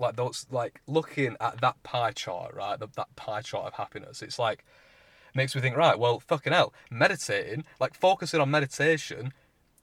like 0.00 0.16
those 0.16 0.46
like 0.50 0.80
looking 0.86 1.36
at 1.40 1.60
that 1.60 1.82
pie 1.82 2.12
chart, 2.12 2.54
right? 2.54 2.78
The, 2.78 2.88
that 2.96 3.14
pie 3.16 3.42
chart 3.42 3.66
of 3.66 3.74
happiness. 3.74 4.22
It's 4.22 4.38
like 4.38 4.64
makes 5.34 5.54
me 5.54 5.60
think, 5.60 5.76
right? 5.76 5.98
Well, 5.98 6.20
fucking 6.20 6.52
hell, 6.52 6.72
meditating, 6.90 7.64
like 7.78 7.94
focusing 7.94 8.40
on 8.40 8.50
meditation, 8.50 9.32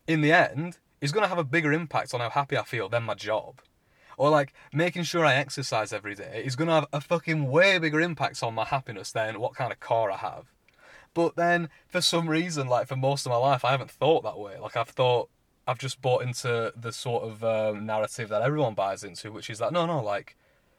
in 0.08 0.22
the 0.22 0.32
end, 0.32 0.79
is 1.00 1.12
going 1.12 1.24
to 1.24 1.29
have 1.29 1.38
a 1.38 1.43
bigger 1.43 1.72
impact 1.72 2.13
on 2.13 2.20
how 2.20 2.29
happy 2.29 2.58
I 2.58 2.63
feel 2.63 2.89
than 2.89 3.03
my 3.03 3.13
job. 3.13 3.62
Or 4.17 4.29
like 4.29 4.53
making 4.72 5.03
sure 5.03 5.25
I 5.25 5.36
exercise 5.36 5.91
every 5.91 6.15
day 6.15 6.43
is 6.46 6.55
going 6.55 6.67
to 6.67 6.74
have 6.74 6.88
a 6.93 7.01
fucking 7.01 7.50
way 7.50 7.77
bigger 7.79 8.00
impact 8.00 8.43
on 8.43 8.53
my 8.53 8.65
happiness 8.65 9.12
than 9.12 9.39
what 9.39 9.55
kind 9.55 9.72
of 9.72 9.79
car 9.79 10.12
I 10.12 10.17
have. 10.17 10.51
But 11.13 11.36
then, 11.36 11.70
for 11.88 12.01
some 12.01 12.27
reason, 12.27 12.67
like 12.67 12.88
for 12.88 12.96
most 12.96 13.25
of 13.25 13.32
my 13.32 13.38
life, 13.38 13.63
I 13.63 13.72
haven't 13.72 13.91
thought 13.91 14.24
that 14.24 14.39
way. 14.39 14.58
Like 14.60 14.75
I've 14.75 14.89
thought, 14.89 15.29
I've 15.67 15.79
just 15.79 16.01
bought 16.01 16.24
into 16.24 16.74
the 16.75 16.91
sort 16.91 17.24
of 17.24 17.43
um, 17.43 17.86
narrative 17.86 18.29
that 18.29 18.41
everyone 18.41 18.74
buys 18.74 19.03
into, 19.03 19.32
which 19.32 19.50
is 19.50 19.60
that 19.60 19.72
no, 19.72 19.86
no, 19.86 20.01
like 20.03 20.36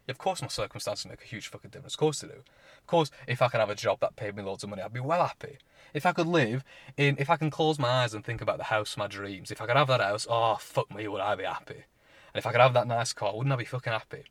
Of 0.08 0.18
course, 0.18 0.42
my 0.42 0.48
circumstances 0.48 1.06
make 1.06 1.22
a 1.22 1.26
huge 1.26 1.48
fucking 1.48 1.70
difference. 1.70 1.94
Of 1.94 2.00
course 2.00 2.20
they 2.20 2.28
do. 2.28 2.34
Of 2.34 2.86
course, 2.86 3.10
if 3.26 3.40
I 3.40 3.48
could 3.48 3.60
have 3.60 3.70
a 3.70 3.74
job 3.74 4.00
that 4.00 4.16
paid 4.16 4.36
me 4.36 4.42
loads 4.42 4.62
of 4.62 4.70
money, 4.70 4.82
I'd 4.82 4.92
be 4.92 5.00
well 5.00 5.24
happy. 5.26 5.56
If 5.94 6.04
I 6.04 6.12
could 6.12 6.26
live 6.26 6.64
in, 6.96 7.16
if 7.18 7.30
I 7.30 7.36
can 7.36 7.50
close 7.50 7.78
my 7.78 7.88
eyes 7.88 8.12
and 8.12 8.24
think 8.24 8.42
about 8.42 8.58
the 8.58 8.64
house 8.64 8.92
of 8.92 8.98
my 8.98 9.06
dreams, 9.06 9.50
if 9.50 9.62
I 9.62 9.66
could 9.66 9.76
have 9.76 9.88
that 9.88 10.00
house, 10.00 10.26
oh 10.28 10.56
fuck 10.56 10.94
me, 10.94 11.08
would 11.08 11.22
I 11.22 11.34
be 11.34 11.44
happy? 11.44 11.84
And 12.34 12.38
if 12.38 12.46
I 12.46 12.52
could 12.52 12.60
have 12.60 12.74
that 12.74 12.86
nice 12.86 13.12
car, 13.12 13.34
wouldn't 13.34 13.52
I 13.52 13.56
be 13.56 13.64
fucking 13.64 13.92
happy? 13.92 14.24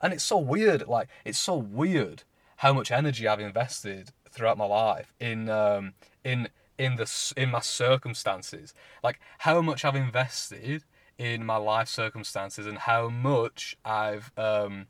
And 0.00 0.12
it's 0.14 0.24
so 0.24 0.38
weird, 0.38 0.86
like 0.88 1.08
it's 1.24 1.38
so 1.40 1.56
weird 1.56 2.22
how 2.56 2.72
much 2.72 2.90
energy 2.90 3.28
I've 3.28 3.40
invested 3.40 4.12
throughout 4.30 4.56
my 4.56 4.64
life 4.64 5.12
in 5.20 5.50
um, 5.50 5.94
in 6.24 6.48
in 6.78 6.96
the 6.96 7.32
in 7.36 7.50
my 7.50 7.60
circumstances, 7.60 8.74
like 9.02 9.20
how 9.38 9.60
much 9.60 9.84
I've 9.84 9.96
invested 9.96 10.84
in 11.18 11.44
my 11.44 11.56
life 11.56 11.88
circumstances 11.88 12.66
and 12.66 12.78
how 12.78 13.08
much 13.08 13.76
I've 13.84 14.32
um, 14.36 14.86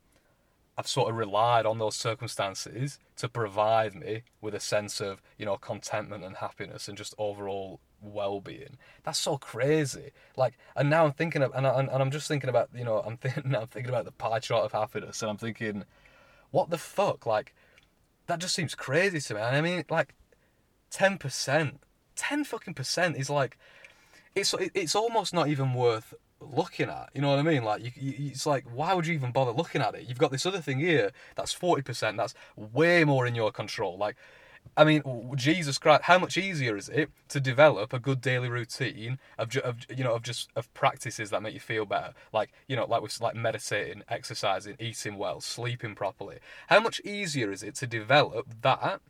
I've 0.76 0.86
sort 0.86 1.10
of 1.10 1.16
relied 1.16 1.66
on 1.66 1.78
those 1.78 1.96
circumstances 1.96 2.98
to 3.16 3.28
provide 3.28 3.94
me 3.94 4.22
with 4.40 4.54
a 4.54 4.60
sense 4.60 5.00
of 5.00 5.22
you 5.38 5.46
know 5.46 5.56
contentment 5.56 6.24
and 6.24 6.36
happiness 6.36 6.88
and 6.88 6.96
just 6.96 7.14
overall 7.18 7.80
well-being. 8.00 8.78
That's 9.02 9.18
so 9.18 9.38
crazy. 9.38 10.12
Like, 10.36 10.56
and 10.76 10.88
now 10.88 11.04
I'm 11.04 11.12
thinking 11.12 11.42
of, 11.42 11.50
and, 11.54 11.66
I, 11.66 11.80
and 11.80 11.90
I'm 11.90 12.12
just 12.12 12.28
thinking 12.28 12.48
about 12.48 12.68
you 12.74 12.84
know 12.84 13.00
I'm 13.00 13.16
thinking 13.16 13.54
I'm 13.56 13.66
thinking 13.66 13.90
about 13.90 14.04
the 14.04 14.12
pie 14.12 14.38
chart 14.38 14.64
of 14.64 14.72
happiness, 14.72 15.22
and 15.22 15.30
I'm 15.30 15.38
thinking, 15.38 15.84
what 16.50 16.70
the 16.70 16.78
fuck? 16.78 17.26
Like, 17.26 17.54
that 18.26 18.38
just 18.38 18.54
seems 18.54 18.74
crazy 18.74 19.20
to 19.20 19.34
me. 19.34 19.40
I 19.40 19.60
mean, 19.60 19.84
like, 19.90 20.14
ten 20.90 21.18
percent, 21.18 21.80
ten 22.16 22.44
fucking 22.44 22.74
percent 22.74 23.16
is 23.16 23.30
like 23.30 23.58
it's 24.34 24.54
it's 24.58 24.94
almost 24.94 25.34
not 25.34 25.48
even 25.48 25.74
worth 25.74 26.14
looking 26.40 26.88
at. 26.88 27.10
You 27.14 27.20
know 27.20 27.30
what 27.30 27.38
I 27.38 27.42
mean? 27.42 27.64
Like, 27.64 27.82
you, 27.84 27.90
you, 27.96 28.30
it's 28.30 28.46
like, 28.46 28.64
why 28.72 28.94
would 28.94 29.06
you 29.06 29.14
even 29.14 29.32
bother 29.32 29.50
looking 29.50 29.82
at 29.82 29.94
it? 29.94 30.04
You've 30.08 30.18
got 30.18 30.30
this 30.30 30.46
other 30.46 30.60
thing 30.60 30.78
here 30.78 31.10
that's 31.34 31.52
forty 31.52 31.82
percent. 31.82 32.16
That's 32.16 32.34
way 32.56 33.04
more 33.04 33.26
in 33.26 33.34
your 33.34 33.50
control. 33.50 33.98
Like, 33.98 34.16
I 34.76 34.84
mean, 34.84 35.02
Jesus 35.34 35.78
Christ, 35.78 36.02
how 36.04 36.18
much 36.18 36.36
easier 36.36 36.76
is 36.76 36.88
it 36.88 37.10
to 37.30 37.40
develop 37.40 37.92
a 37.92 37.98
good 37.98 38.20
daily 38.20 38.48
routine 38.48 39.18
of, 39.38 39.56
of 39.58 39.78
you 39.94 40.04
know 40.04 40.14
of 40.14 40.22
just 40.22 40.50
of 40.56 40.72
practices 40.74 41.30
that 41.30 41.42
make 41.42 41.54
you 41.54 41.60
feel 41.60 41.84
better, 41.84 42.14
like 42.32 42.52
you 42.68 42.76
know, 42.76 42.86
like 42.86 43.02
with 43.02 43.20
like 43.20 43.34
meditating, 43.34 44.02
exercising, 44.08 44.76
eating 44.78 45.16
well, 45.18 45.40
sleeping 45.40 45.94
properly. 45.94 46.38
How 46.68 46.80
much 46.80 47.00
easier 47.04 47.50
is 47.50 47.62
it 47.62 47.74
to 47.76 47.86
develop 47.86 48.46
that 48.62 49.00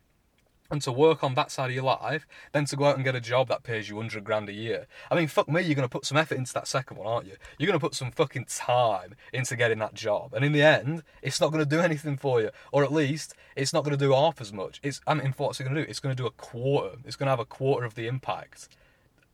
and 0.70 0.82
to 0.82 0.92
work 0.92 1.24
on 1.24 1.34
that 1.34 1.50
side 1.50 1.70
of 1.70 1.74
your 1.74 1.84
life 1.84 2.26
than 2.52 2.66
to 2.66 2.76
go 2.76 2.84
out 2.84 2.96
and 2.96 3.04
get 3.04 3.14
a 3.14 3.20
job 3.20 3.48
that 3.48 3.62
pays 3.62 3.88
you 3.88 3.96
100 3.96 4.22
grand 4.22 4.48
a 4.48 4.52
year. 4.52 4.86
I 5.10 5.14
mean, 5.14 5.26
fuck 5.26 5.48
me, 5.48 5.62
you're 5.62 5.74
going 5.74 5.88
to 5.88 5.92
put 5.92 6.04
some 6.04 6.18
effort 6.18 6.36
into 6.36 6.52
that 6.54 6.68
second 6.68 6.98
one, 6.98 7.06
aren't 7.06 7.26
you? 7.26 7.36
You're 7.58 7.68
going 7.68 7.78
to 7.78 7.84
put 7.84 7.94
some 7.94 8.10
fucking 8.10 8.46
time 8.46 9.14
into 9.32 9.56
getting 9.56 9.78
that 9.78 9.94
job. 9.94 10.34
And 10.34 10.44
in 10.44 10.52
the 10.52 10.62
end, 10.62 11.04
it's 11.22 11.40
not 11.40 11.52
going 11.52 11.64
to 11.64 11.68
do 11.68 11.80
anything 11.80 12.18
for 12.18 12.42
you. 12.42 12.50
Or 12.70 12.84
at 12.84 12.92
least, 12.92 13.34
it's 13.56 13.72
not 13.72 13.82
going 13.82 13.96
to 13.96 14.04
do 14.04 14.12
half 14.12 14.40
as 14.40 14.52
much. 14.52 14.78
It's, 14.82 15.00
I 15.06 15.14
mean, 15.14 15.32
what's 15.36 15.58
it 15.58 15.64
going 15.64 15.74
to 15.74 15.84
do? 15.84 15.88
It's 15.88 16.00
going 16.00 16.14
to 16.14 16.22
do 16.22 16.26
a 16.26 16.32
quarter. 16.32 16.96
It's 17.06 17.16
going 17.16 17.26
to 17.26 17.32
have 17.32 17.40
a 17.40 17.46
quarter 17.46 17.86
of 17.86 17.94
the 17.94 18.06
impact 18.06 18.68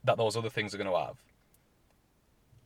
that 0.05 0.17
those 0.17 0.37
other 0.37 0.51
things 0.51 0.73
are 0.75 0.79
going 0.79 0.91
to 0.91 0.99
have. 0.99 1.17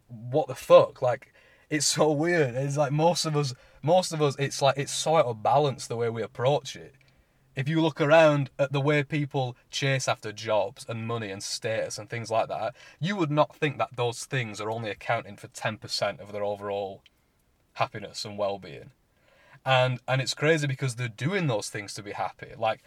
What 0.08 0.46
the 0.46 0.54
fuck? 0.54 1.00
Like, 1.00 1.32
it's 1.70 1.86
so 1.86 2.12
weird. 2.12 2.54
It's 2.54 2.76
like 2.76 2.92
most 2.92 3.24
of 3.24 3.34
us, 3.34 3.54
most 3.82 4.12
of 4.12 4.20
us, 4.20 4.36
it's 4.38 4.60
like, 4.60 4.76
it's 4.76 4.92
so 4.92 5.16
out 5.16 5.26
of 5.26 5.42
balance 5.42 5.86
the 5.86 5.96
way 5.96 6.10
we 6.10 6.22
approach 6.22 6.76
it 6.76 6.94
if 7.58 7.68
you 7.68 7.80
look 7.80 8.00
around 8.00 8.50
at 8.56 8.70
the 8.70 8.80
way 8.80 9.02
people 9.02 9.56
chase 9.68 10.06
after 10.06 10.30
jobs 10.30 10.86
and 10.88 11.08
money 11.08 11.28
and 11.28 11.42
status 11.42 11.98
and 11.98 12.08
things 12.08 12.30
like 12.30 12.46
that, 12.46 12.72
you 13.00 13.16
would 13.16 13.32
not 13.32 13.56
think 13.56 13.78
that 13.78 13.96
those 13.96 14.24
things 14.26 14.60
are 14.60 14.70
only 14.70 14.90
accounting 14.90 15.36
for 15.36 15.48
10% 15.48 16.20
of 16.20 16.30
their 16.30 16.44
overall 16.44 17.02
happiness 17.72 18.24
and 18.24 18.38
well-being. 18.38 18.92
And 19.66 19.98
and 20.06 20.20
it's 20.22 20.34
crazy 20.34 20.68
because 20.68 20.94
they're 20.94 21.08
doing 21.08 21.48
those 21.48 21.68
things 21.68 21.94
to 21.94 22.02
be 22.02 22.12
happy. 22.12 22.52
Like 22.56 22.80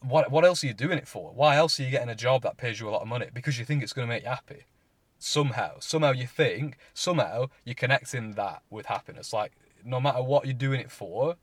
what 0.00 0.30
what 0.30 0.44
else 0.44 0.62
are 0.62 0.66
you 0.66 0.74
doing 0.74 0.98
it 0.98 1.08
for? 1.08 1.32
Why 1.32 1.56
else 1.56 1.80
are 1.80 1.82
you 1.82 1.90
getting 1.90 2.10
a 2.10 2.14
job 2.14 2.42
that 2.42 2.58
pays 2.58 2.80
you 2.80 2.90
a 2.90 2.92
lot 2.92 3.00
of 3.00 3.08
money? 3.08 3.28
Because 3.32 3.58
you 3.58 3.64
think 3.64 3.82
it's 3.82 3.94
going 3.94 4.06
to 4.06 4.14
make 4.14 4.24
you 4.24 4.28
happy. 4.28 4.66
Somehow, 5.18 5.76
somehow 5.78 6.12
you 6.12 6.26
think, 6.26 6.76
somehow 6.92 7.46
you're 7.64 7.74
connecting 7.74 8.32
that 8.32 8.60
with 8.68 8.86
happiness. 8.86 9.32
Like 9.32 9.52
no 9.82 10.02
matter 10.02 10.22
what 10.22 10.44
you're 10.44 10.52
doing 10.52 10.80
it 10.80 10.90
for, 10.90 11.36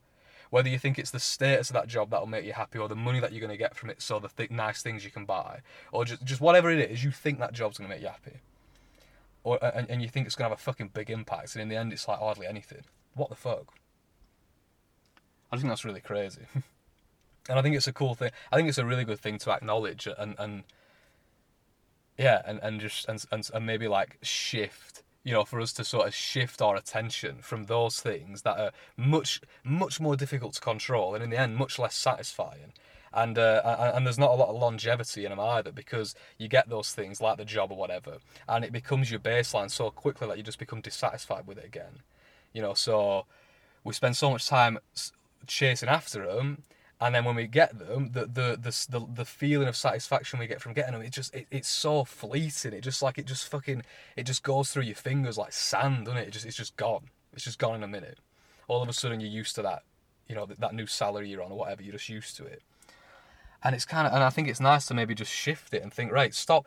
whether 0.50 0.70
you 0.70 0.80
think 0.80 0.98
it's 0.98 1.12
the 1.12 1.20
status 1.20 1.70
of 1.70 1.76
that 1.76 1.88
job 1.88 2.10
that'll 2.10 2.28
make 2.28 2.46
you 2.46 2.54
happy, 2.54 2.80
or 2.80 2.88
the 2.88 2.96
money 2.96 3.20
that 3.20 3.32
you're 3.32 3.40
going 3.40 3.52
to 3.52 3.58
get 3.58 3.76
from 3.76 3.90
it, 3.90 4.02
so 4.02 4.20
the 4.20 4.30
th- 4.30 4.52
nice 4.52 4.82
things 4.82 5.06
you 5.06 5.12
can 5.12 5.26
buy, 5.26 5.60
or 5.92 6.06
just 6.06 6.24
just 6.24 6.42
whatever 6.42 6.72
it 6.72 6.92
is, 6.92 7.04
you 7.04 7.12
think 7.12 7.40
that 7.40 7.54
job's 7.54 7.78
going 7.78 7.90
to 7.90 7.96
make 7.96 8.02
you 8.02 8.10
happy, 8.10 8.40
or 9.44 9.60
and, 9.64 9.90
and 9.90 10.02
you 10.02 10.10
think 10.10 10.26
it's 10.26 10.36
going 10.36 10.46
to 10.46 10.50
have 10.50 10.60
a 10.60 10.62
fucking 10.62 10.92
big 10.94 11.10
impact, 11.10 11.56
and 11.56 11.62
in 11.62 11.70
the 11.70 11.76
end, 11.76 11.94
it's 11.94 12.08
like 12.08 12.20
hardly 12.20 12.48
anything. 12.48 12.82
What 13.16 13.30
the 13.30 13.36
fuck? 13.36 13.74
I 15.52 15.58
think 15.58 15.70
that's 15.70 15.86
really 15.86 16.02
crazy, 16.02 16.42
and 17.50 17.60
I 17.60 17.62
think 17.62 17.76
it's 17.76 17.88
a 17.88 17.94
cool 17.94 18.16
thing. 18.16 18.32
I 18.52 18.56
think 18.56 18.70
it's 18.70 18.78
a 18.78 18.86
really 18.86 19.06
good 19.06 19.20
thing 19.20 19.38
to 19.40 19.52
acknowledge 19.52 20.08
and 20.18 20.36
and 20.40 20.64
yeah, 22.18 22.42
and 22.46 22.60
and 22.62 22.82
just 22.82 23.08
and 23.08 23.24
and, 23.32 23.50
and 23.54 23.66
maybe 23.66 23.88
like 23.88 24.18
shift 24.22 25.04
you 25.24 25.34
know, 25.34 25.44
for 25.44 25.60
us 25.60 25.74
to 25.74 25.84
sort 25.84 26.08
of 26.08 26.14
shift 26.14 26.62
our 26.62 26.76
attention 26.76 27.38
from 27.42 27.66
those 27.66 28.00
things 28.00 28.44
that 28.44 28.58
are 28.58 28.72
much, 28.96 29.42
much 29.64 30.00
more 30.00 30.16
difficult 30.16 30.54
to 30.54 30.62
control 30.62 31.14
and 31.14 31.24
in 31.24 31.30
the 31.30 31.38
end 31.38 31.56
much 31.56 31.78
less 31.78 31.96
satisfying. 31.96 32.74
And 33.12 33.40
uh, 33.40 33.92
and 33.96 34.06
there's 34.06 34.20
not 34.20 34.30
a 34.30 34.36
lot 34.36 34.50
of 34.50 34.56
longevity 34.56 35.26
in 35.26 35.32
them 35.32 35.40
either 35.40 35.72
because 35.72 36.14
you 36.38 36.48
get 36.48 36.70
those 36.70 36.92
things 36.92 37.20
like 37.20 37.38
the 37.38 37.46
job 37.46 37.72
or 37.72 37.78
whatever, 37.78 38.20
and 38.48 38.64
it 38.64 38.72
becomes 38.72 39.10
your 39.10 39.20
baseline 39.20 39.72
so 39.72 39.90
quickly 39.90 40.28
that 40.28 40.38
you 40.38 40.44
just 40.44 40.60
become 40.60 40.80
dissatisfied 40.80 41.48
with 41.48 41.58
it 41.58 41.66
again. 41.66 42.04
You 42.54 42.62
know, 42.62 42.76
so 42.76 43.26
we 43.84 43.96
spend 43.96 44.16
so 44.16 44.30
much 44.30 44.48
time 44.48 44.78
chasing 45.48 45.90
after 45.90 46.24
them 46.24 46.64
and 47.02 47.16
then 47.16 47.24
when 47.24 47.36
we 47.36 47.48
get 47.48 47.78
them, 47.80 48.12
the 48.12 48.26
the 48.26 48.60
the 48.62 48.88
the, 48.90 49.08
the 49.14 49.26
feeling 49.26 49.68
of 49.68 49.76
satisfaction 49.76 50.38
we 50.38 50.48
get 50.48 50.62
from 50.62 50.74
getting 50.74 50.94
them, 50.94 51.02
it 51.02 51.12
just 51.12 51.34
it, 51.34 51.48
it's 51.50 51.70
so 51.70 52.04
fleeting. 52.04 52.74
It 52.74 52.82
just 52.82 53.02
like 53.02 53.18
it 53.18 53.26
just 53.26 53.48
fucking 53.48 53.84
it 54.18 54.24
just 54.24 54.44
goes 54.44 54.72
through 54.72 54.84
your 54.84 54.96
fingers 54.96 55.38
like 55.38 55.54
sand, 55.54 56.06
doesn't 56.06 56.20
it? 56.20 56.28
it 56.28 56.32
just 56.32 56.46
it's 56.46 56.58
just 56.58 56.76
gone. 56.76 57.10
It's 57.34 57.46
just 57.46 57.58
gone 57.60 57.76
in 57.76 57.84
a 57.84 57.88
minute. 57.88 58.20
All 58.68 58.82
of 58.82 58.90
a 58.90 58.94
sudden 58.94 59.20
you're 59.22 59.30
used 59.30 59.56
to 59.56 59.62
that, 59.62 59.84
you 60.28 60.36
know, 60.36 60.46
that, 60.46 60.60
that 60.60 60.76
new 60.76 60.88
salary 60.88 61.30
you're 61.30 61.42
on 61.42 61.52
or 61.52 61.58
whatever. 61.58 61.82
You're 61.82 61.94
just 61.94 62.10
used 62.10 62.36
to 62.38 62.46
it. 62.46 62.62
And 63.64 63.76
it's 63.76 63.86
kind 63.86 64.08
of, 64.08 64.14
and 64.14 64.24
I 64.24 64.30
think 64.30 64.48
it's 64.48 64.60
nice 64.60 64.86
to 64.88 64.94
maybe 64.94 65.16
just 65.16 65.32
shift 65.32 65.74
it 65.74 65.84
and 65.84 65.94
think, 65.94 66.12
right, 66.12 66.34
stop 66.34 66.66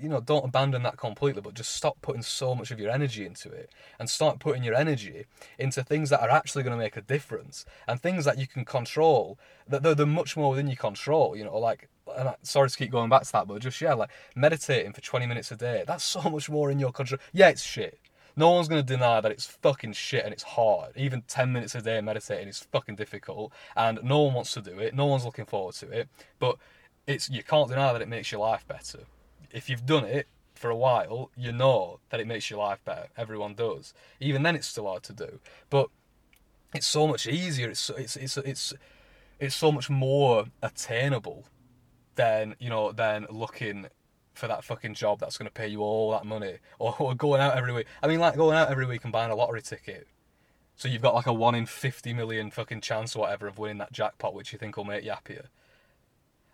you 0.00 0.08
know, 0.08 0.20
don't 0.20 0.44
abandon 0.44 0.82
that 0.84 0.96
completely, 0.96 1.40
but 1.40 1.54
just 1.54 1.74
stop 1.74 2.00
putting 2.02 2.22
so 2.22 2.54
much 2.54 2.70
of 2.70 2.78
your 2.78 2.90
energy 2.90 3.26
into 3.26 3.50
it 3.50 3.70
and 3.98 4.08
start 4.08 4.38
putting 4.38 4.62
your 4.62 4.74
energy 4.74 5.24
into 5.58 5.82
things 5.82 6.10
that 6.10 6.20
are 6.20 6.30
actually 6.30 6.62
going 6.62 6.76
to 6.76 6.82
make 6.82 6.96
a 6.96 7.02
difference 7.02 7.64
and 7.86 8.00
things 8.00 8.24
that 8.24 8.38
you 8.38 8.46
can 8.46 8.64
control, 8.64 9.38
that 9.66 9.82
they're, 9.82 9.94
they're 9.94 10.06
much 10.06 10.36
more 10.36 10.50
within 10.50 10.68
your 10.68 10.76
control, 10.76 11.36
you 11.36 11.44
know, 11.44 11.56
like, 11.58 11.88
and 12.16 12.28
I, 12.28 12.36
sorry 12.42 12.70
to 12.70 12.76
keep 12.76 12.90
going 12.90 13.10
back 13.10 13.22
to 13.24 13.32
that, 13.32 13.48
but 13.48 13.60
just, 13.60 13.80
yeah, 13.80 13.94
like 13.94 14.10
meditating 14.36 14.92
for 14.92 15.00
20 15.00 15.26
minutes 15.26 15.50
a 15.50 15.56
day, 15.56 15.84
that's 15.86 16.04
so 16.04 16.22
much 16.30 16.48
more 16.48 16.70
in 16.70 16.78
your 16.78 16.92
control. 16.92 17.18
Yeah, 17.32 17.48
it's 17.48 17.62
shit. 17.62 17.98
No 18.36 18.50
one's 18.50 18.68
going 18.68 18.80
to 18.80 18.86
deny 18.86 19.20
that 19.20 19.32
it's 19.32 19.46
fucking 19.46 19.94
shit 19.94 20.24
and 20.24 20.32
it's 20.32 20.44
hard. 20.44 20.92
Even 20.96 21.22
10 21.22 21.52
minutes 21.52 21.74
a 21.74 21.82
day 21.82 22.00
meditating 22.00 22.46
is 22.46 22.60
fucking 22.70 22.94
difficult 22.94 23.52
and 23.76 23.98
no 24.04 24.20
one 24.20 24.34
wants 24.34 24.52
to 24.52 24.60
do 24.60 24.78
it. 24.78 24.94
No 24.94 25.06
one's 25.06 25.24
looking 25.24 25.44
forward 25.44 25.74
to 25.76 25.90
it. 25.90 26.08
But 26.38 26.56
it's 27.08 27.28
you 27.28 27.42
can't 27.42 27.68
deny 27.68 27.92
that 27.92 28.00
it 28.00 28.06
makes 28.06 28.30
your 28.30 28.42
life 28.42 28.64
better 28.68 29.00
if 29.50 29.68
you've 29.68 29.86
done 29.86 30.04
it 30.04 30.26
for 30.54 30.70
a 30.70 30.76
while, 30.76 31.30
you 31.36 31.52
know 31.52 32.00
that 32.10 32.20
it 32.20 32.26
makes 32.26 32.50
your 32.50 32.58
life 32.58 32.84
better. 32.84 33.08
Everyone 33.16 33.54
does. 33.54 33.94
Even 34.20 34.42
then, 34.42 34.56
it's 34.56 34.66
still 34.66 34.86
hard 34.86 35.02
to 35.04 35.12
do. 35.12 35.40
But 35.70 35.88
it's 36.74 36.86
so 36.86 37.06
much 37.06 37.26
easier. 37.26 37.70
It's 37.70 37.90
it's 37.90 38.16
it's 38.16 38.36
it's 38.38 38.74
it's 39.38 39.54
so 39.54 39.72
much 39.72 39.88
more 39.88 40.46
attainable 40.62 41.44
than 42.16 42.56
you 42.58 42.68
know 42.68 42.92
than 42.92 43.26
looking 43.30 43.86
for 44.34 44.48
that 44.48 44.64
fucking 44.64 44.94
job 44.94 45.18
that's 45.18 45.36
going 45.36 45.48
to 45.48 45.52
pay 45.52 45.66
you 45.66 45.80
all 45.80 46.12
that 46.12 46.24
money 46.24 46.58
or, 46.78 46.94
or 46.98 47.14
going 47.14 47.40
out 47.40 47.56
every 47.56 47.72
week. 47.72 47.86
I 48.02 48.06
mean, 48.06 48.20
like 48.20 48.36
going 48.36 48.56
out 48.56 48.70
every 48.70 48.86
week 48.86 49.04
and 49.04 49.12
buying 49.12 49.30
a 49.30 49.36
lottery 49.36 49.62
ticket. 49.62 50.06
So 50.76 50.86
you've 50.86 51.02
got 51.02 51.14
like 51.14 51.26
a 51.26 51.32
one 51.32 51.54
in 51.54 51.66
fifty 51.66 52.12
million 52.12 52.50
fucking 52.50 52.82
chance 52.82 53.16
or 53.16 53.20
whatever 53.20 53.46
of 53.46 53.58
winning 53.58 53.78
that 53.78 53.92
jackpot, 53.92 54.34
which 54.34 54.52
you 54.52 54.58
think 54.58 54.76
will 54.76 54.84
make 54.84 55.04
you 55.04 55.10
happier. 55.10 55.46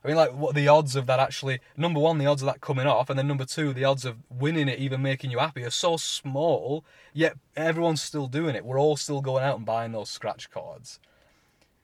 I 0.05 0.09
mean, 0.09 0.17
like, 0.17 0.35
what 0.35 0.55
the 0.55 0.69
odds 0.69 0.97
of 0.97 1.07
that 1.07 1.19
actually? 1.19 1.61
Number 1.79 1.99
one, 1.99 2.19
the 2.19 2.27
odds 2.27 2.43
of 2.43 2.47
that 2.47 2.61
coming 2.61 2.87
off, 2.87 3.09
and 3.09 3.19
then 3.19 3.27
number 3.27 3.47
two, 3.47 3.73
the 3.73 3.85
odds 3.85 4.05
of 4.05 4.17
winning 4.31 4.69
it 4.69 4.79
even 4.79 5.01
making 5.01 5.31
you 5.31 5.39
happy 5.39 5.65
are 5.65 5.71
so 5.71 5.97
small. 5.97 6.85
Yet 7.15 7.39
everyone's 7.57 8.03
still 8.03 8.27
doing 8.27 8.55
it. 8.55 8.67
We're 8.67 8.79
all 8.79 8.97
still 8.97 9.23
going 9.23 9.45
out 9.45 9.57
and 9.57 9.65
buying 9.65 9.93
those 9.93 10.11
scratch 10.11 10.51
cards. 10.51 11.01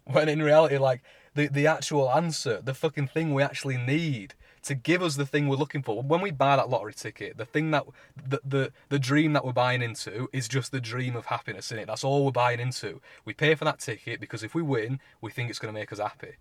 When 0.04 0.28
in 0.28 0.42
reality, 0.42 0.76
like 0.76 1.02
the 1.34 1.48
the 1.48 1.66
actual 1.66 2.10
answer, 2.10 2.60
the 2.62 2.74
fucking 2.74 3.08
thing 3.08 3.32
we 3.32 3.42
actually 3.42 3.78
need 3.78 4.34
to 4.64 4.74
give 4.74 5.02
us 5.02 5.16
the 5.16 5.24
thing 5.24 5.48
we're 5.48 5.56
looking 5.56 5.82
for. 5.82 6.02
When 6.02 6.20
we 6.20 6.30
buy 6.30 6.56
that 6.56 6.68
lottery 6.68 6.92
ticket, 6.92 7.38
the 7.38 7.46
thing 7.46 7.70
that 7.70 7.86
the 8.28 8.40
the, 8.44 8.72
the 8.90 8.98
dream 8.98 9.32
that 9.32 9.46
we're 9.46 9.54
buying 9.54 9.80
into 9.80 10.28
is 10.30 10.46
just 10.46 10.72
the 10.72 10.80
dream 10.80 11.16
of 11.16 11.26
happiness 11.26 11.72
in 11.72 11.78
it. 11.78 11.86
That's 11.86 12.04
all 12.04 12.26
we're 12.26 12.32
buying 12.32 12.60
into. 12.60 13.00
We 13.24 13.32
pay 13.32 13.54
for 13.54 13.64
that 13.64 13.78
ticket 13.78 14.20
because 14.20 14.42
if 14.42 14.54
we 14.54 14.60
win, 14.60 15.00
we 15.22 15.30
think 15.30 15.48
it's 15.48 15.58
going 15.58 15.72
to 15.72 15.80
make 15.80 15.90
us 15.90 16.00
happy 16.00 16.34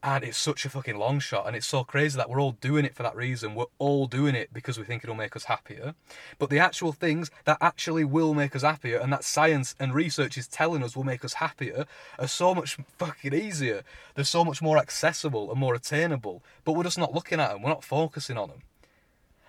And 0.00 0.22
it's 0.22 0.38
such 0.38 0.64
a 0.64 0.70
fucking 0.70 0.96
long 0.96 1.18
shot, 1.18 1.48
and 1.48 1.56
it's 1.56 1.66
so 1.66 1.82
crazy 1.82 2.16
that 2.16 2.30
we're 2.30 2.40
all 2.40 2.52
doing 2.52 2.84
it 2.84 2.94
for 2.94 3.02
that 3.02 3.16
reason. 3.16 3.56
We're 3.56 3.64
all 3.78 4.06
doing 4.06 4.36
it 4.36 4.52
because 4.52 4.78
we 4.78 4.84
think 4.84 5.02
it'll 5.02 5.16
make 5.16 5.34
us 5.34 5.44
happier. 5.44 5.96
But 6.38 6.50
the 6.50 6.60
actual 6.60 6.92
things 6.92 7.32
that 7.46 7.58
actually 7.60 8.04
will 8.04 8.32
make 8.32 8.54
us 8.54 8.62
happier, 8.62 8.98
and 8.98 9.12
that 9.12 9.24
science 9.24 9.74
and 9.80 9.92
research 9.92 10.38
is 10.38 10.46
telling 10.46 10.84
us 10.84 10.94
will 10.94 11.02
make 11.02 11.24
us 11.24 11.34
happier, 11.34 11.84
are 12.16 12.28
so 12.28 12.54
much 12.54 12.78
fucking 12.96 13.34
easier. 13.34 13.82
They're 14.14 14.24
so 14.24 14.44
much 14.44 14.62
more 14.62 14.78
accessible 14.78 15.50
and 15.50 15.58
more 15.58 15.74
attainable. 15.74 16.44
But 16.64 16.74
we're 16.74 16.84
just 16.84 16.98
not 16.98 17.12
looking 17.12 17.40
at 17.40 17.50
them. 17.50 17.62
We're 17.62 17.70
not 17.70 17.82
focusing 17.82 18.38
on 18.38 18.50
them. 18.50 18.62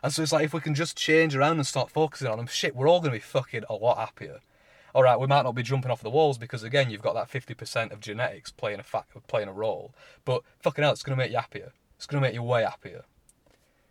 And 0.01 0.11
so 0.11 0.23
it's 0.23 0.31
like 0.31 0.45
if 0.45 0.53
we 0.53 0.61
can 0.61 0.73
just 0.73 0.97
change 0.97 1.35
around 1.35 1.57
and 1.57 1.67
start 1.67 1.91
focusing 1.91 2.27
on 2.27 2.37
them, 2.37 2.47
shit, 2.47 2.75
we're 2.75 2.89
all 2.89 3.01
going 3.01 3.11
to 3.11 3.17
be 3.17 3.19
fucking 3.19 3.65
a 3.69 3.75
lot 3.75 3.97
happier 3.97 4.39
all 4.93 5.03
right, 5.03 5.19
we 5.19 5.27
might 5.27 5.43
not 5.43 5.55
be 5.55 5.63
jumping 5.63 5.91
off 5.91 6.01
the 6.01 6.09
walls 6.09 6.37
because 6.37 6.63
again, 6.63 6.89
you've 6.89 7.01
got 7.01 7.13
that 7.13 7.29
fifty 7.29 7.53
percent 7.53 7.91
of 7.91 7.99
genetics 7.99 8.51
playing 8.51 8.79
a 8.79 8.83
fa- 8.83 9.05
playing 9.27 9.47
a 9.47 9.53
role. 9.53 9.93
But 10.25 10.43
fucking 10.61 10.83
hell, 10.83 10.93
it's 10.93 11.03
to 11.03 11.15
make 11.15 11.31
you 11.31 11.37
happier. 11.37 11.73
It's 11.97 12.07
to 12.07 12.19
make 12.19 12.33
you 12.33 12.43
way 12.43 12.63
happier. 12.63 13.03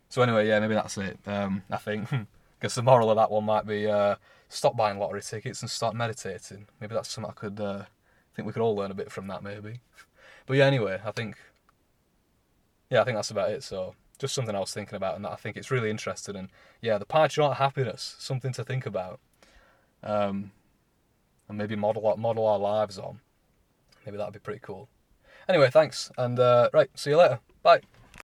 So 0.09 0.21
anyway, 0.21 0.47
yeah, 0.47 0.59
maybe 0.59 0.73
that's 0.73 0.97
it. 0.97 1.19
Um, 1.25 1.63
I 1.69 1.77
think. 1.77 2.09
guess 2.59 2.75
the 2.75 2.83
moral 2.83 3.09
of 3.09 3.17
that 3.17 3.31
one 3.31 3.45
might 3.45 3.65
be 3.65 3.87
uh, 3.87 4.15
stop 4.49 4.75
buying 4.75 4.99
lottery 4.99 5.21
tickets 5.21 5.61
and 5.61 5.69
start 5.69 5.95
meditating. 5.95 6.67
Maybe 6.79 6.93
that's 6.93 7.09
something 7.09 7.31
I 7.31 7.33
could 7.33 7.59
uh, 7.59 7.83
think 8.35 8.45
we 8.45 8.53
could 8.53 8.61
all 8.61 8.75
learn 8.75 8.91
a 8.91 8.95
bit 8.95 9.11
from 9.11 9.27
that. 9.27 9.43
Maybe. 9.43 9.79
But 10.45 10.57
yeah, 10.57 10.65
anyway, 10.65 10.99
I 11.03 11.11
think. 11.11 11.37
Yeah, 12.89 13.01
I 13.01 13.03
think 13.03 13.17
that's 13.17 13.31
about 13.31 13.51
it. 13.51 13.63
So 13.63 13.95
just 14.17 14.33
something 14.33 14.55
I 14.55 14.59
was 14.59 14.73
thinking 14.73 14.95
about, 14.95 15.15
and 15.15 15.23
that 15.25 15.31
I 15.31 15.35
think 15.35 15.57
it's 15.57 15.71
really 15.71 15.89
interesting. 15.89 16.35
And 16.35 16.49
yeah, 16.81 16.97
the 16.97 17.05
pie 17.05 17.27
chart 17.27 17.57
happiness, 17.57 18.15
something 18.19 18.51
to 18.53 18.63
think 18.63 18.85
about. 18.85 19.19
Um, 20.03 20.51
and 21.49 21.57
maybe 21.57 21.75
model 21.75 22.15
model 22.17 22.45
our 22.47 22.59
lives 22.59 22.97
on. 22.97 23.19
Maybe 24.05 24.17
that'd 24.17 24.33
be 24.33 24.39
pretty 24.39 24.61
cool. 24.61 24.87
Anyway, 25.49 25.69
thanks, 25.69 26.11
and 26.17 26.39
uh, 26.39 26.69
right, 26.71 26.89
see 26.95 27.09
you 27.09 27.17
later. 27.17 27.39
Bye. 27.63 27.81